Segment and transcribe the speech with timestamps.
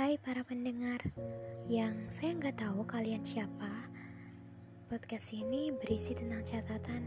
[0.00, 0.96] Hai para pendengar
[1.68, 3.68] yang saya nggak tahu kalian siapa.
[4.88, 7.04] Podcast ini berisi tentang catatan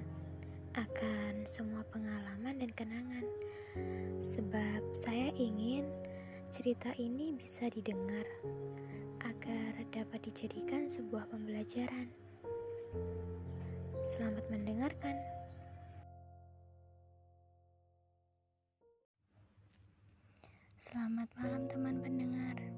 [0.77, 3.25] akan semua pengalaman dan kenangan.
[4.21, 5.89] Sebab saya ingin
[6.53, 8.29] cerita ini bisa didengar
[9.25, 12.13] agar dapat dijadikan sebuah pembelajaran.
[14.05, 15.17] Selamat mendengarkan.
[20.77, 22.72] Selamat malam teman pendengar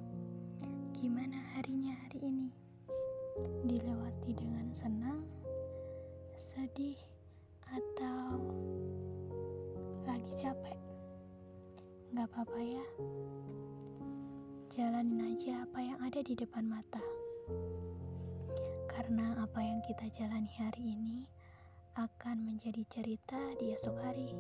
[1.06, 2.50] Gimana harinya hari ini?
[3.62, 5.22] Dilewati dengan senang,
[6.34, 6.98] sedih,
[7.70, 8.42] atau
[10.02, 10.74] lagi capek?
[12.10, 12.88] Gak apa-apa ya
[14.74, 17.06] Jalanin aja apa yang ada di depan mata
[18.90, 21.30] Karena apa yang kita jalani hari ini
[22.02, 24.34] akan menjadi cerita di esok hari.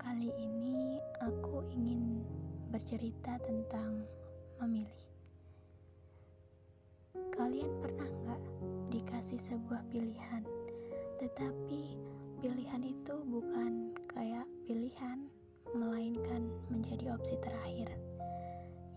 [0.00, 2.24] Kali ini aku ingin
[2.72, 4.08] bercerita tentang
[4.62, 5.02] memilih.
[7.34, 8.42] Kalian pernah nggak
[8.90, 10.42] dikasih sebuah pilihan,
[11.22, 11.98] tetapi
[12.42, 15.30] pilihan itu bukan kayak pilihan,
[15.76, 17.92] melainkan menjadi opsi terakhir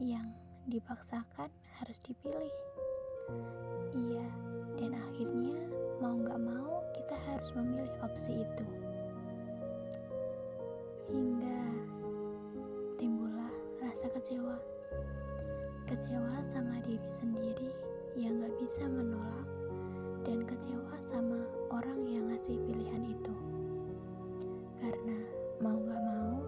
[0.01, 0.33] yang
[0.65, 2.55] dipaksakan harus dipilih.
[3.93, 4.27] Iya,
[4.81, 5.57] dan akhirnya
[6.01, 8.65] mau nggak mau kita harus memilih opsi itu
[11.11, 11.61] hingga
[12.95, 13.51] timbullah
[13.83, 14.70] rasa kecewa.
[15.91, 17.67] Kecewa sama diri sendiri
[18.15, 19.43] yang gak bisa menolak
[20.23, 23.35] dan kecewa sama orang yang ngasih pilihan itu.
[24.79, 25.19] Karena
[25.59, 26.47] mau gak mau,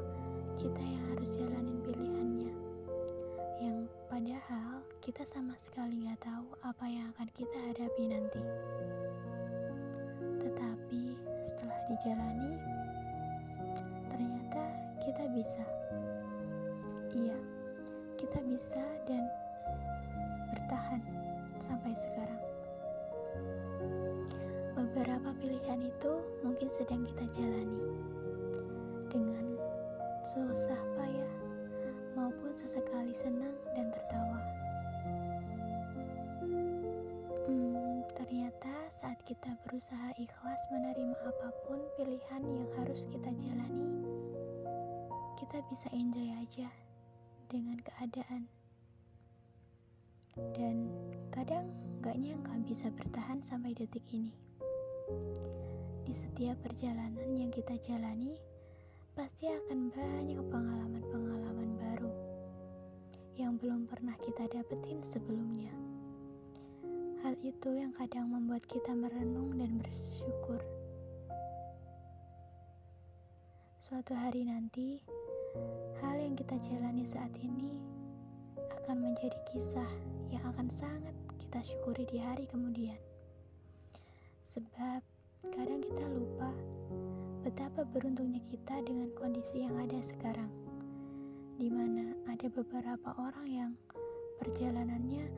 [0.55, 2.55] kita yang harus jalanin pilihannya.
[3.59, 8.43] Yang padahal kita sama sekali gak tahu apa yang akan kita hadapi nanti.
[10.39, 12.55] Tetapi setelah dijalani,
[14.07, 14.63] ternyata
[15.03, 15.67] kita bisa.
[17.11, 17.35] Iya,
[18.33, 19.29] kita bisa dan
[20.49, 20.97] bertahan
[21.61, 22.41] sampai sekarang.
[24.73, 27.85] Beberapa pilihan itu mungkin sedang kita jalani
[29.13, 29.53] dengan
[30.25, 31.33] susah payah
[32.17, 34.41] maupun sesekali senang dan tertawa.
[37.45, 44.01] Hmm, ternyata saat kita berusaha ikhlas menerima apa pun pilihan yang harus kita jalani,
[45.37, 46.73] kita bisa enjoy aja
[47.53, 48.49] dengan keadaan.
[50.57, 50.89] Dan
[51.29, 51.69] kadang
[52.01, 54.33] gak nyangka bisa bertahan sampai detik ini.
[56.01, 58.41] Di setiap perjalanan yang kita jalani,
[59.13, 62.13] pasti akan banyak pengalaman-pengalaman baru
[63.37, 65.69] yang belum pernah kita dapetin sebelumnya.
[67.21, 70.59] Hal itu yang kadang membuat kita merenung dan bersyukur.
[73.77, 74.97] Suatu hari nanti,
[76.33, 77.77] yang kita jalani saat ini
[78.81, 79.91] akan menjadi kisah
[80.33, 82.97] yang akan sangat kita syukuri di hari kemudian.
[84.41, 85.05] Sebab
[85.53, 86.49] kadang kita lupa
[87.45, 90.49] betapa beruntungnya kita dengan kondisi yang ada sekarang,
[91.61, 93.71] di mana ada beberapa orang yang
[94.41, 95.29] perjalanannya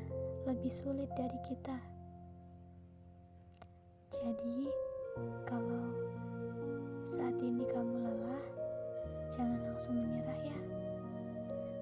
[0.47, 1.75] lebih sulit dari kita.
[4.15, 4.71] Jadi,
[5.43, 5.91] kalau
[7.03, 8.45] saat ini kamu lelah,
[9.27, 10.74] jangan langsung menyerah ya.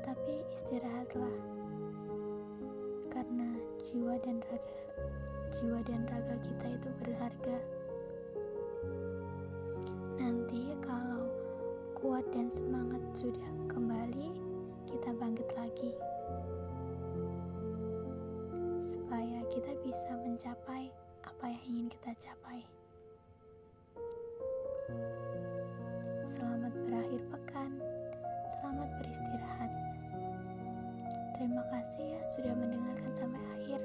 [0.04, 1.38] Tapi istirahatlah.
[3.08, 3.56] Karena
[3.88, 4.84] jiwa dan raga
[5.54, 7.58] jiwa dan raga kita itu berharga.
[10.18, 11.30] Nanti kalau
[11.94, 14.34] kuat dan semangat sudah kembali,
[14.90, 15.94] kita bangkit lagi.
[18.82, 20.90] Supaya kita bisa mencapai
[21.22, 22.66] apa yang ingin kita capai.
[26.26, 27.78] Selamat berakhir pekan.
[28.58, 29.83] Selamat beristirahat.
[31.44, 33.84] Terima kasih ya sudah mendengarkan sampai akhir.